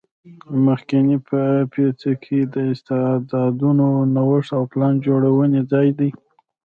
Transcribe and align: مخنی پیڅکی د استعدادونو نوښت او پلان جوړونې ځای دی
مخنی 0.65 1.17
پیڅکی 1.71 2.39
د 2.53 2.55
استعدادونو 2.73 3.87
نوښت 4.15 4.49
او 4.57 4.63
پلان 4.71 4.93
جوړونې 5.05 5.61
ځای 5.71 5.89
دی 5.99 6.09